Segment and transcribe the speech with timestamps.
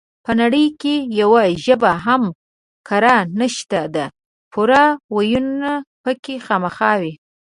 [0.25, 2.23] په نړۍ کې يوه ژبه هم
[2.87, 4.05] کره نشته ده
[4.51, 4.69] پور
[5.15, 7.13] وييونه پکې خامخا وي